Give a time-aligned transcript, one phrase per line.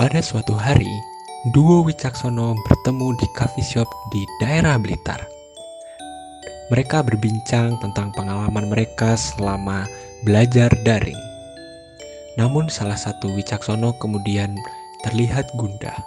[0.00, 0.88] Pada suatu hari,
[1.52, 5.20] duo Wicaksono bertemu di coffee shop di daerah Blitar.
[6.72, 9.84] Mereka berbincang tentang pengalaman mereka selama
[10.24, 11.20] belajar daring.
[12.40, 14.56] Namun salah satu Wicaksono kemudian
[15.04, 16.00] terlihat gundah.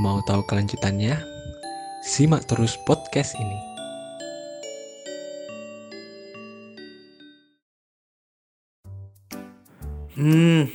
[0.00, 1.20] Mau tahu kelanjutannya?
[2.00, 3.60] Simak terus podcast ini.
[10.16, 10.72] Hmm,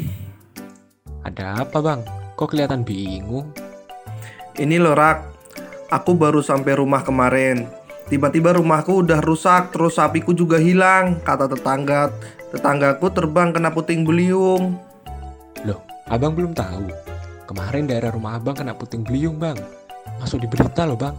[1.27, 1.99] Ada apa bang?
[2.39, 3.51] Kok kelihatan bingung?
[4.63, 5.35] ini loh Rak.
[5.91, 7.67] Aku baru sampai rumah kemarin.
[8.07, 11.19] Tiba-tiba rumahku udah rusak, terus sapiku juga hilang.
[11.27, 12.15] Kata tetangga,
[12.55, 14.79] tetanggaku terbang kena puting beliung.
[15.67, 16.87] Loh, abang belum tahu.
[17.43, 19.59] Kemarin daerah rumah abang kena puting beliung bang.
[20.23, 21.15] Masuk di berita loh bang.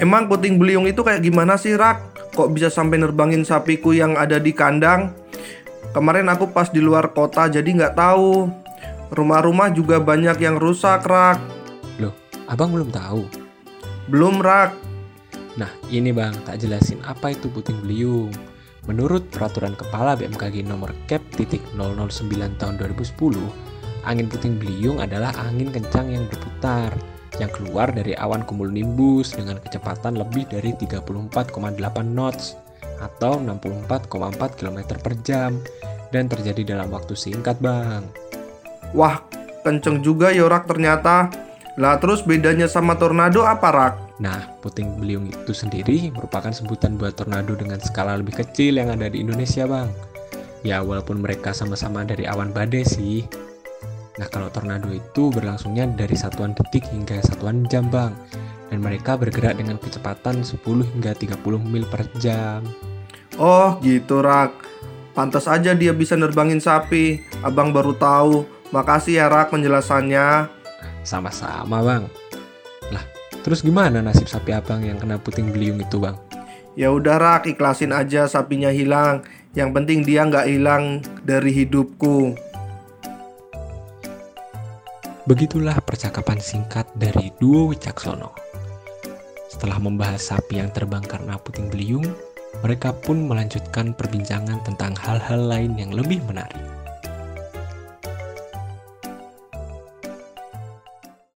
[0.00, 2.32] Emang puting beliung itu kayak gimana sih Rak?
[2.32, 5.12] Kok bisa sampai nerbangin sapiku yang ada di kandang?
[5.92, 8.63] Kemarin aku pas di luar kota jadi nggak tahu.
[9.14, 11.38] Rumah-rumah juga banyak yang rusak Rak.
[12.02, 12.10] Loh,
[12.50, 13.22] abang belum tahu.
[14.10, 14.74] Belum Rak.
[15.54, 18.34] Nah, ini Bang, tak jelasin apa itu puting beliung.
[18.90, 23.38] Menurut peraturan kepala BMKG nomor Cap titik 009 tahun 2010,
[24.02, 26.90] angin puting beliung adalah angin kencang yang berputar
[27.38, 31.46] yang keluar dari awan cumulonimbus dengan kecepatan lebih dari 34,8
[32.02, 32.54] knots
[32.98, 35.58] atau 64,4 km per jam
[36.14, 38.06] dan terjadi dalam waktu singkat, Bang.
[38.94, 39.18] Wah,
[39.66, 41.28] kenceng juga ya Rak ternyata.
[41.74, 43.94] Lah terus bedanya sama tornado apa Rak?
[44.22, 49.10] Nah, puting beliung itu sendiri merupakan sebutan buat tornado dengan skala lebih kecil yang ada
[49.10, 49.90] di Indonesia, Bang.
[50.62, 53.26] Ya, walaupun mereka sama-sama dari awan badai sih.
[54.14, 58.14] Nah, kalau tornado itu berlangsungnya dari satuan detik hingga satuan jam, Bang.
[58.70, 60.62] Dan mereka bergerak dengan kecepatan 10
[60.94, 62.62] hingga 30 mil per jam.
[63.34, 64.54] Oh gitu Rak.
[65.14, 67.18] Pantas aja dia bisa nerbangin sapi.
[67.42, 68.46] Abang baru tahu.
[68.72, 70.48] Makasih ya Rak penjelasannya.
[71.04, 72.08] Sama-sama, Bang.
[72.88, 73.04] Lah,
[73.44, 76.16] terus gimana nasib sapi abang yang kena puting beliung itu, Bang?
[76.74, 79.22] Ya udah Rak, ikhlasin aja sapinya hilang.
[79.54, 82.34] Yang penting dia nggak hilang dari hidupku.
[85.24, 88.34] Begitulah percakapan singkat dari duo Wicaksono.
[89.48, 92.04] Setelah membahas sapi yang terbang karena puting beliung,
[92.60, 96.63] mereka pun melanjutkan perbincangan tentang hal-hal lain yang lebih menarik.